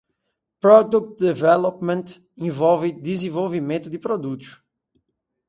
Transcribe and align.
Product 0.59 1.19
Development 1.23 2.05
envolve 2.37 2.91
desenvolvimento 2.91 3.87
de 3.87 3.99
produtos. 3.99 4.59